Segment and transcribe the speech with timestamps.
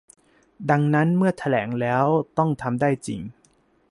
[0.69, 2.05] ดังนั้นเมื่อแถลงแล้ว
[2.37, 3.21] ต้องทำได้จริง